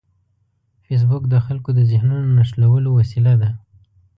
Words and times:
فېسبوک 0.85 1.23
د 1.29 1.35
خلکو 1.45 1.69
د 1.77 1.79
ذهنونو 1.91 2.27
نښلولو 2.37 2.89
وسیله 2.99 3.33
ده 3.41 3.49